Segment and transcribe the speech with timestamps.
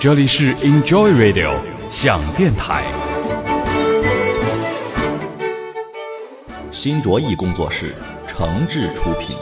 [0.00, 1.52] 这里是 Enjoy Radio
[1.90, 2.82] 想电台，
[6.72, 7.94] 新卓艺工作室
[8.26, 9.36] 诚挚出品。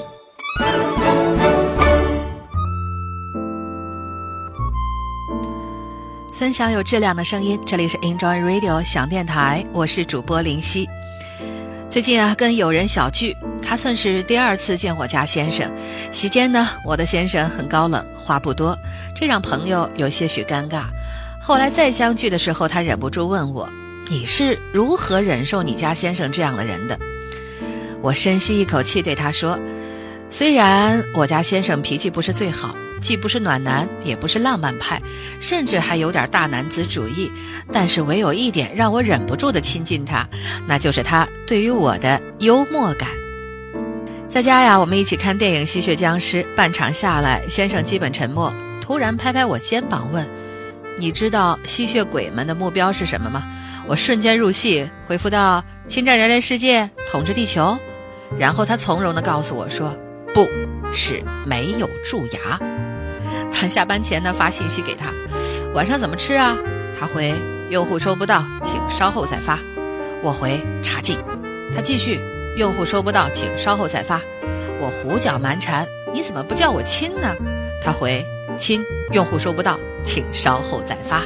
[6.32, 10.88] 分享有质量的声音，这里是 Enjoy Radio 想电台，我是主播林夕。
[11.90, 15.70] 最近啊，跟友人小聚，他算是第二次见我家先生。
[16.12, 18.78] 席间呢，我的先生很高冷，话不多，
[19.16, 20.82] 这让朋友有些许尴尬。
[21.40, 23.66] 后来再相聚的时候，他忍不住问我
[24.10, 26.98] ：“你是如何忍受你家先生这样的人的？”
[28.02, 29.58] 我深吸一口气，对他说
[30.30, 35.00] ：“虽然我家先生脾气不是最好。”既不是暖男，也不是浪漫派，
[35.40, 37.30] 甚至还有点大男子主义。
[37.72, 40.26] 但是唯有一点让我忍不住的亲近他，
[40.66, 43.08] 那就是他对于我的幽默感。
[44.28, 50.26] 在家呀，我们一起看电影《吸血僵尸》，半场下来，先生基本沉默，突然拍拍我肩膀问
[50.98, 53.42] ：“你知道吸血鬼们的目标是什么吗？”
[53.88, 57.78] 我瞬间入戏，回复道：“侵占人类世界，统治地球。”
[58.38, 59.96] 然后他从容地告诉我说
[60.34, 60.46] ：“不
[60.94, 62.60] 是没有蛀牙。”
[63.66, 65.06] 下班前呢发信息给他，
[65.74, 66.54] 晚上怎么吃啊？
[67.00, 67.32] 他回
[67.70, 69.58] 用户收不到，请稍后再发。
[70.22, 71.16] 我回差劲。
[71.74, 72.20] 他继续
[72.56, 74.20] 用户收不到，请稍后再发。
[74.80, 77.34] 我胡搅蛮缠，你怎么不叫我亲呢？
[77.82, 78.24] 他回
[78.58, 81.22] 亲，用户收不到，请稍后再发。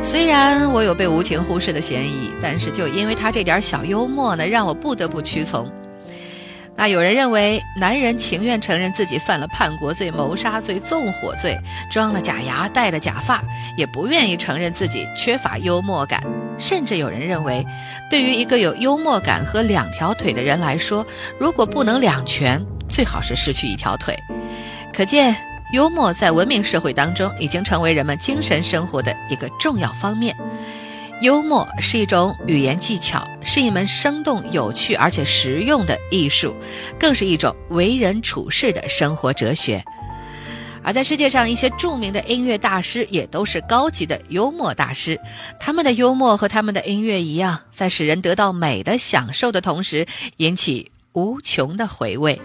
[0.00, 5.68] 虽然我有被无情忽视的嫌疑，但是就因为他这点小幽默呢，让我不得不屈从。
[6.78, 11.58] 那有人认为，男人情愿承认自己犯了叛国罪、谋杀罪、纵火罪，
[11.90, 13.42] 装了假牙、戴了假发，
[13.76, 16.22] 也不愿意承认自己缺乏幽默感。
[16.56, 17.66] 甚至有人认为，
[18.08, 21.04] 对于一个有幽默感和两条腿的人来说，
[21.36, 24.16] 如果不能两全，最好是失去一条腿。
[24.94, 25.34] 可见，
[25.72, 30.32] 幽默在文明社会当中已经成为人们精神生活的一个重要方面。
[31.20, 36.54] 幽默是一种语言技巧，是一门生动有趣而且实用的艺术，
[36.98, 39.84] 更是一种为人处事的生活哲学。
[40.84, 45.20] 而在世界上，一些著名的音乐大师也都是高级的幽默大师，
[45.58, 52.40] 他们的幽默和他们的音乐一样，在使人得到美的享受的同时，引起无穷的回味。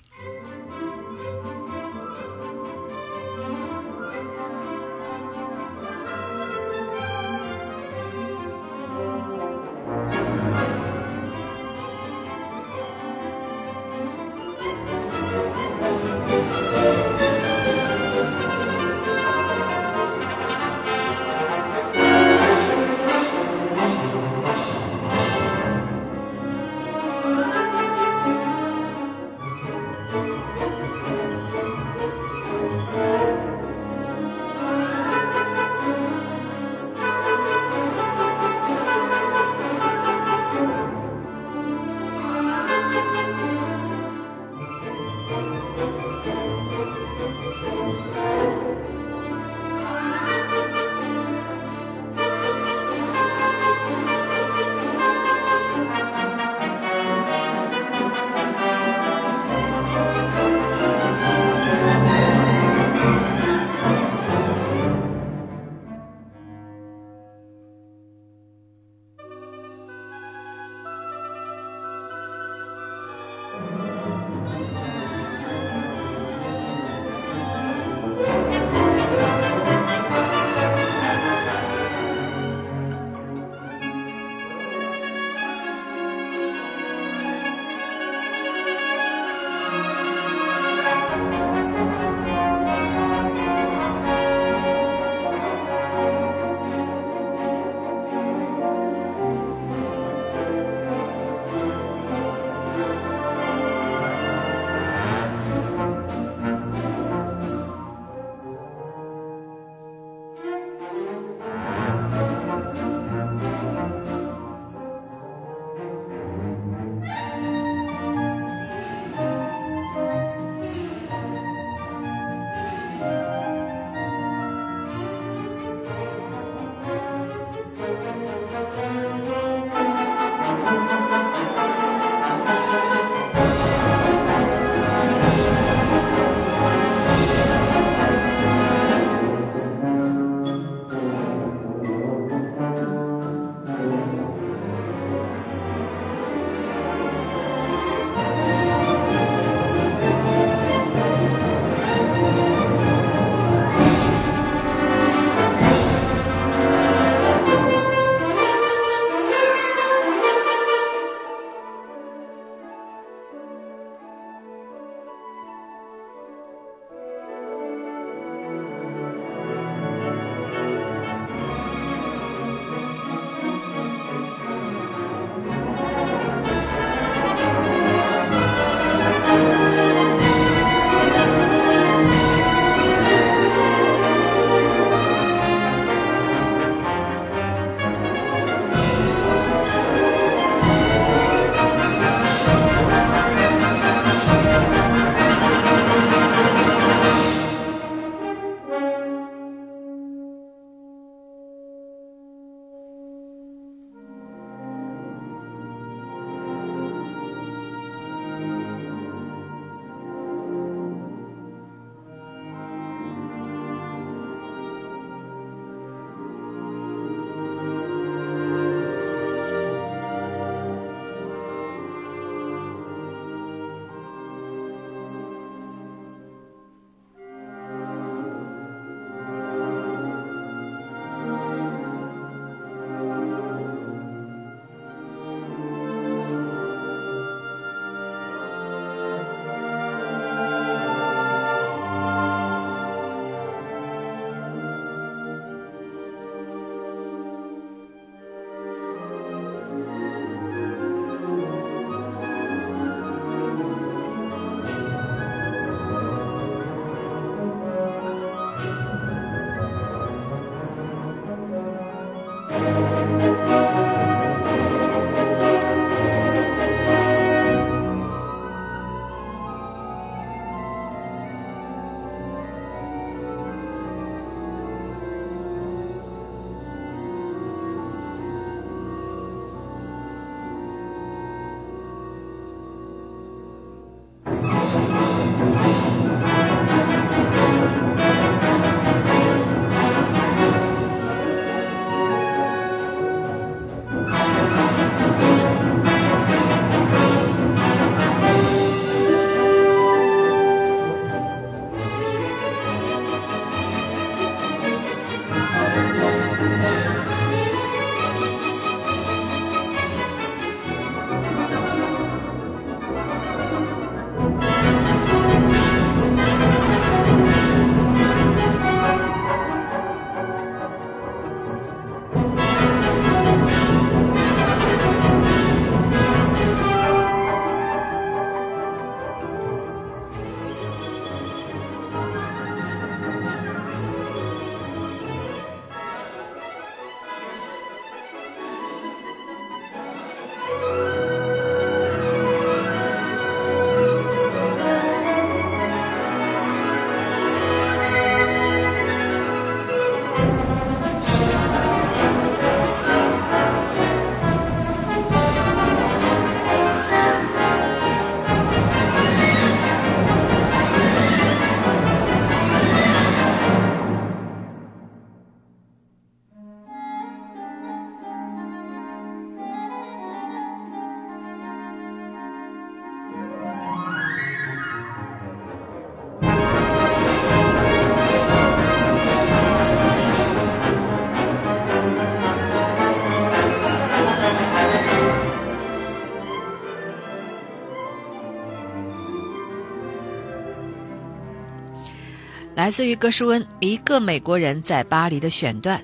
[392.63, 395.83] 来自于格什温，一个美国人在巴黎的选段。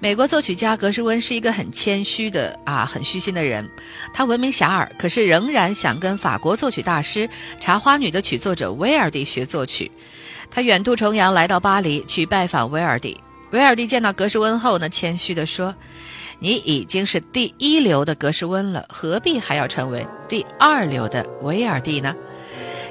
[0.00, 3.68] 美国作曲家格什温是一个很谦虚的啊，很虚心的人。
[4.14, 7.28] 他闻名遐迩，可是仍然想跟法国作曲大师
[7.60, 9.92] 《茶花女》的曲作者威尔第学作曲。
[10.50, 13.14] 他远渡重洋来到巴黎去拜访威尔第。
[13.50, 15.74] 威尔第见到格什温后呢，谦虚地说
[16.40, 22.16] ：“你已经是第一流的格什温了，何必还要成为第二流的威尔第呢？”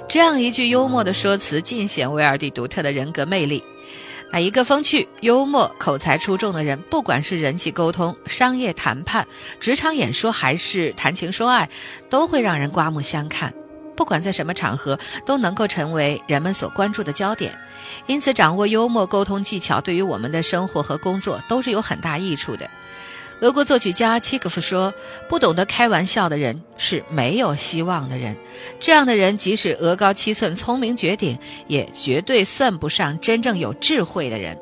[0.10, 3.62] 这样一句幽默的说辞，尽显威尔第独特的人格魅力。
[4.32, 9.28] 那一个风趣、幽默、口才出众的人，不管是人际沟通、商业谈判、
[9.60, 11.70] 职场演说，还是谈情说爱，
[12.10, 13.54] 都会让人刮目相看。
[13.98, 17.54] 不管在什么场合，都能够成为人们所关注的焦点。
[18.06, 22.70] 因此，掌握幽默沟通技巧，对于我们的生活和工作都是有很大益处的。
[23.40, 24.92] 俄国作曲家契诃夫说
[25.30, 28.36] ：“不懂得开玩笑的人是没有希望的人。
[28.80, 34.60] 这样的人，即使额高七寸、聪明绝顶，也绝对算不上真正有智慧的人。”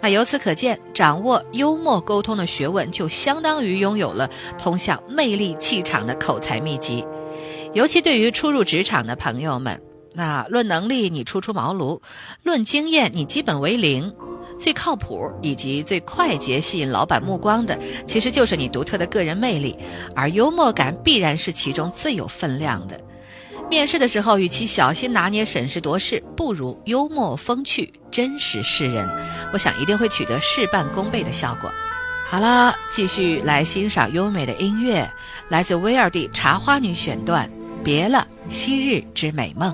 [0.00, 7.04] 那由此可见，掌握幽默沟通的学问，就相当于拥有了通向魅力气场的口才秘籍。
[7.74, 9.82] 尤其对于初入职场的朋友们，
[10.14, 12.00] 那论能力你初出茅庐，
[12.44, 14.14] 论经验你基本为零。
[14.58, 19.76] 最靠谱以及最快捷吸引老板目光的，其实就是你独特的个人魅力，
[20.14, 23.00] 而幽默感必然是其中最有分量的。
[23.70, 29.08] 面试的时候，与其小心拿捏、审时度势，不如幽默风趣、真实示人。
[29.52, 31.72] 我想一定会取得事半功倍的效果。
[32.28, 35.10] 好了，继续来欣赏优美的音乐，
[35.48, 37.48] 来自威尔第《茶花女》选段，
[37.82, 39.72] 《别了，昔日之美梦》。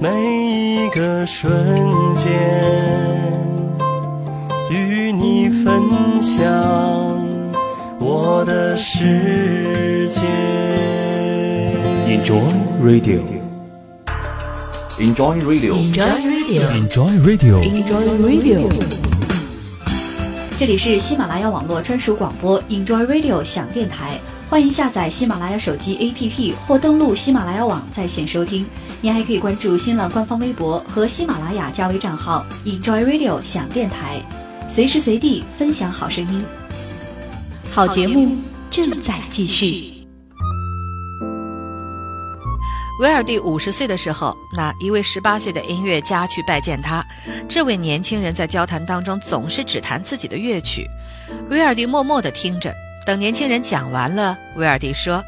[0.00, 1.52] 每一个瞬
[2.16, 2.26] 间，
[4.70, 5.78] 与你分。
[5.78, 6.50] 分享
[8.00, 10.20] 我的世界。
[12.08, 12.40] Enjoy
[12.82, 13.20] Radio。
[14.98, 17.60] Enjoy Radio，Enjoy Radio，Enjoy Radio。
[17.62, 18.68] Enjoy Radio。
[20.58, 24.18] 这里是喜马拉雅网络专属广播 Enjoy Radio 响电台，
[24.50, 28.64] 欢迎下载喜马拉雅手机 APP 或登录喜马拉雅网在线收听。
[29.02, 34.22] 您还可以关注新浪官方微博和喜马拉雅加微账号 Enjoy Radio 响电台，
[34.66, 36.42] 随时随地分享好声音。
[37.70, 38.38] 好节目
[38.70, 40.06] 正在继续。
[43.00, 47.04] 威尔第五十岁的时候，那一位十八岁的音乐家去拜见他。
[47.46, 50.88] 这位年轻人在交谈当中总是只弹自己的乐曲，
[51.50, 52.74] 威尔第默默地听着。
[53.08, 55.24] 等年轻人讲完了，威尔第说：“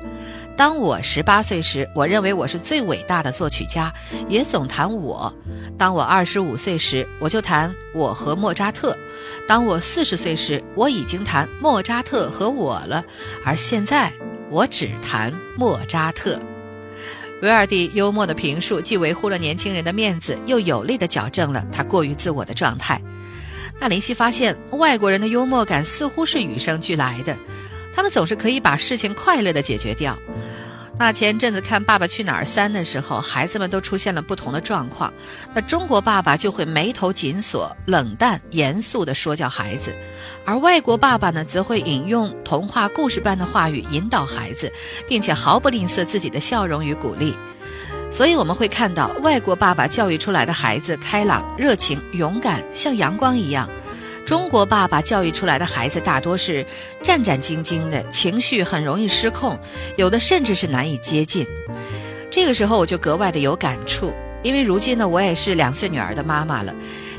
[0.55, 3.91] 当我十八岁时，我认为我是最伟大的作曲家，
[4.29, 5.33] 也总谈我；
[5.79, 8.95] 当我二十五岁时，我就谈我和莫扎特；
[9.49, 13.03] 当我四十岁时，我已经谈莫扎特和我了，
[13.47, 14.13] 而现在
[14.51, 16.39] 我只谈莫扎特。”
[17.41, 23.01] 维尔蒂幽默的评述，既维护了年轻人的面子，又有力地矫正了他过于自我的状态。
[23.81, 27.35] 那林夕发现，外国人的幽默感似乎是与生俱来的，
[28.01, 30.17] 他们总是可以把事情快乐地解决掉。
[30.99, 35.13] 那前阵子看《爸爸去哪儿三》的时候，孩子们都出现了不同的状况。
[35.53, 39.93] 那中国爸爸就会眉头紧锁、冷淡严肃地说教孩子，
[40.47, 44.73] 而外国爸爸呢，则会引用童话故事般的话语引导孩子，
[45.07, 47.35] 并且毫不吝啬自己的笑容与鼓励。
[48.11, 53.69] 所以我们会看到，外国爸爸教育出来的孩子开朗、热情、勇敢，像阳光一样。
[54.31, 56.65] 中国爸爸教育出来的孩子大多是
[57.03, 59.59] 战战兢兢的，情绪很容易失控，
[59.97, 61.45] 有的甚至是难以接近。
[62.31, 64.13] 这个时候我就格外的有感触，
[64.45, 66.73] 因为如今呢，我也是两岁女儿的妈妈了。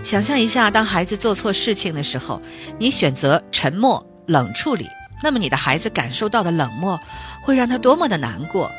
[0.06, 2.41] 想象一下，当孩子做错事情的时候，
[2.80, 4.88] 你选择沉默、冷处理，
[5.22, 6.98] 那么你的孩子感受到的冷漠，
[7.44, 8.72] 会让他多么的难过。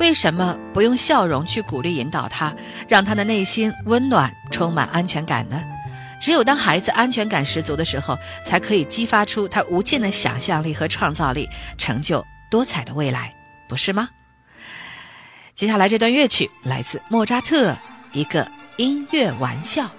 [0.00, 2.52] 为什么不用笑容去鼓励引导他，
[2.88, 5.62] 让他的内心温暖、充满安全感呢？
[6.20, 13.32] 只有当孩子安全感十足的时候，才可以激发出他无尽的想象力和创造力，成就多彩的未来，
[13.68, 14.08] 不是吗？
[15.54, 17.76] 接下来这段乐曲来自莫扎特，
[18.12, 19.90] 一个音乐玩笑。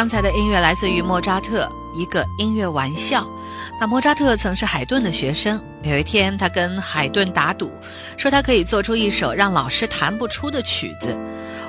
[0.00, 3.30] 刚才的音乐来自于莫扎特，一个音乐玩笑。
[3.78, 7.70] 那莫扎特曾是海顿的学生，有一天他跟海顿打赌，
[8.16, 11.14] 说他可以做出一首让老师弹不出的曲子。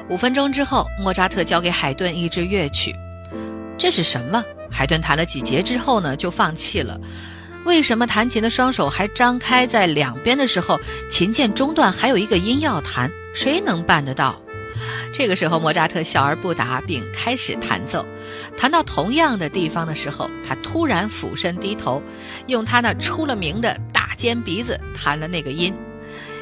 [0.07, 2.95] 五分钟之后，莫扎特交给海顿一支乐曲，
[3.77, 4.41] 这是什么？
[4.71, 6.97] 海顿弹了几节之后呢，就放弃了。
[7.65, 13.11] 为什么弹琴的双手还张开在两边的时候，琴键中断还有一个音要弹？
[13.33, 14.33] 谁能办得到？
[15.13, 18.05] 这个时候，莫扎特笑而不答，并开始弹奏。
[18.57, 22.01] 弹到同样的地方的时候，他突然俯身低头，
[22.47, 25.73] 用他那出了名的大尖鼻子弹了那个音。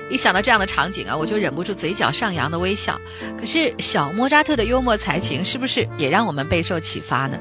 [0.10, 3.00] 一想到这样的场景啊，我就忍不住嘴角上扬的微笑。
[3.40, 7.40] 可是，小莫扎特的幽默才情是不是也让我们备受启发呢？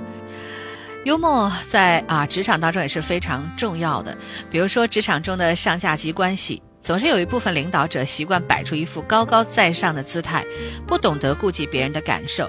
[1.04, 4.16] 幽默在啊职场当中也是非常重要的。
[4.50, 6.62] 比如说，职场中的上下级关系。
[6.81, 10.42] 总是有一部分领导者习惯摆出一副高高在上的姿态，
[10.87, 12.48] 不懂得顾及别人的感受，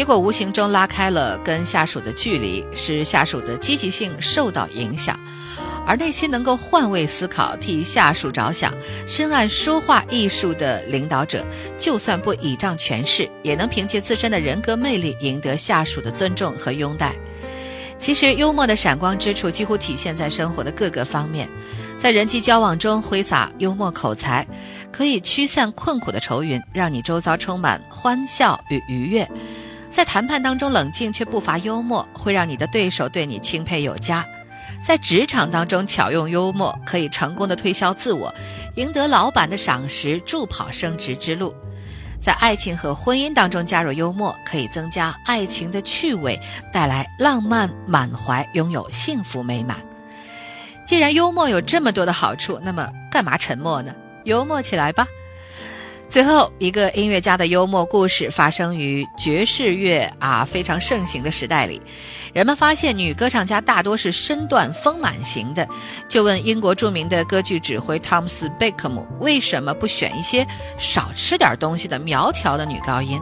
[0.00, 5.20] 结果无形中拉开了跟下属的距离，使下属的积极性受到影响。
[5.86, 8.72] 而那些能够换位思考、替下属着想、
[9.06, 11.44] 深谙说话艺术的领导者，
[11.78, 17.14] 就算不倚仗权势，也能凭借自身的人格魅力赢得下属的尊重和拥戴。
[17.98, 21.46] 其实，幽默的闪光之处几乎体现在生活的各个方面。
[21.98, 24.46] 在人际交往中挥洒幽默口才，
[24.90, 29.26] 可以驱散困苦的愁云，让你周遭充满欢笑与愉悦；
[30.00, 34.24] 在谈判当中冷静却不乏幽默，会让你的对手对你钦佩有加；
[34.82, 38.34] 在职场当中巧用幽默，可以成功的推销自我，
[38.76, 41.52] 赢得老板的赏识，助跑升职之路；
[42.18, 46.40] 在爱情和婚姻当中加入幽默，可以增加爱情的趣味，
[46.72, 49.76] 带来浪漫满怀，拥有幸福美满。
[50.86, 53.94] 既然幽默有这么多的好处，那么干嘛沉默呢？
[54.24, 55.06] 幽默起来吧！
[56.10, 61.80] 最后一个音乐家的幽默故事发生于爵士乐啊非常盛行的时代里，
[62.32, 65.68] 人们发现女歌唱家大多是身段丰满型的，
[66.08, 70.44] 就问英国著名的歌剧指挥汤姆斯·贝克姆为什么不选一些
[70.78, 73.20] 少吃点东西的苗条的女高音。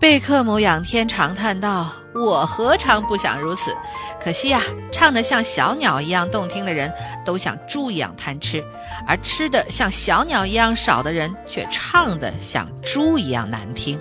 [0.00, 3.70] 贝克姆仰天长叹道：“我何尝不想如此？
[4.18, 6.90] 可惜呀，唱得像小鸟一样动听的人，
[7.22, 8.62] 都像猪一样贪吃；
[9.06, 14.00] 而吃的像小鸟一样少的人，却唱得像猪一样难听。”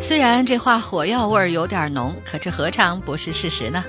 [0.00, 3.84] 虽然这话火药味儿有点浓，可这何尝不是事实呢？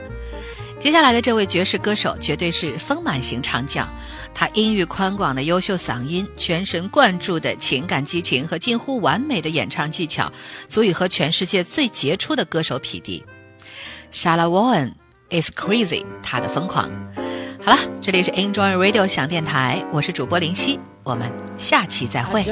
[0.80, 3.88] 接下来的这位爵士歌手，绝对是丰满型唱将。
[4.34, 10.32] 他音域宽广的优秀嗓音、全神贯注的情感激情和近乎完美的演唱技巧，
[10.68, 13.24] 足以和全世界最杰出的歌手匹敌。
[14.12, 14.96] Shala w a n
[15.30, 16.90] is crazy，他的疯狂。
[17.64, 22.44] 好了，这里是 Enjoy Radio 响电台，我是主播林夕，我们下期再会。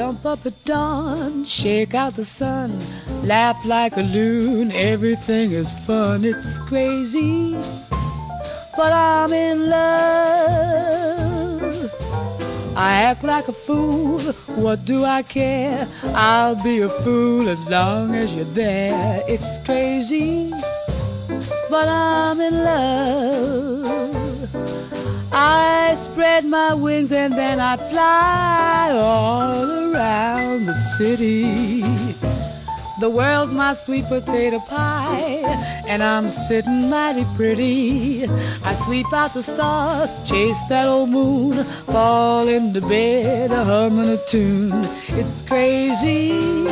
[12.76, 14.20] I act like a fool,
[14.56, 15.88] what do I care?
[16.14, 19.22] I'll be a fool as long as you're there.
[19.26, 20.52] It's crazy,
[21.68, 24.00] but I'm in love.
[25.32, 32.29] I spread my wings and then I fly all around the city.
[33.00, 35.40] The world's my sweet potato pie,
[35.86, 38.26] and I'm sitting mighty pretty.
[38.62, 44.18] I sweep out the stars, chase that old moon, fall into bed, a humming a
[44.26, 44.86] tune.
[45.08, 46.64] It's crazy,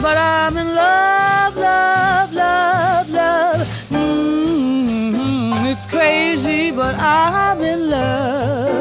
[0.00, 3.68] but I'm in love, love, love, love.
[3.90, 5.66] Mm-hmm.
[5.66, 8.71] It's crazy, but I'm in love.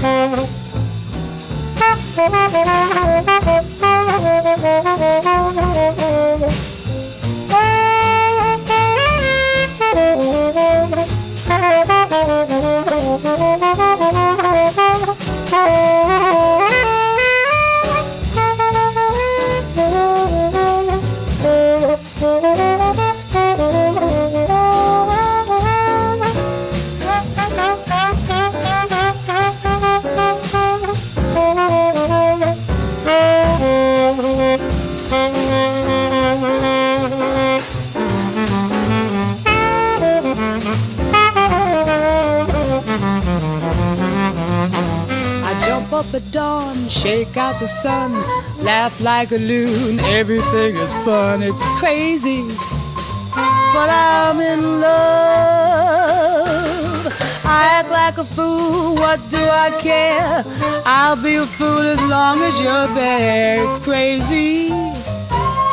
[0.00, 0.38] Thank
[2.88, 2.89] you.
[49.20, 50.00] Like a loon.
[50.20, 52.40] Everything is fun, it's crazy.
[53.74, 56.00] But I'm in love.
[57.44, 60.42] I act like a fool, what do I care?
[60.86, 63.62] I'll be a fool as long as you're there.
[63.62, 64.70] It's crazy,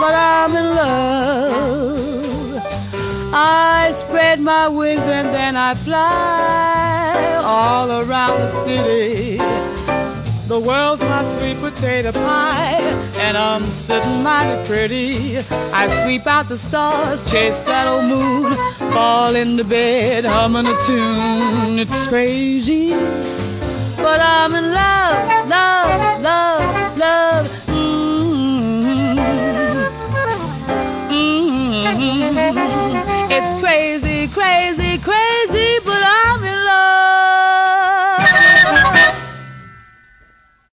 [0.01, 2.55] but I'm in love.
[3.33, 9.56] I spread my wings and then I fly all around the city.
[10.47, 12.79] The world's my sweet potato pie,
[13.17, 15.39] and I'm sitting mighty pretty.
[15.73, 18.53] I sweep out the stars, chase that old moon,
[18.93, 21.79] fall into bed, humming a tune.
[21.79, 22.91] It's crazy,
[23.97, 26.66] but I'm in love, love, love.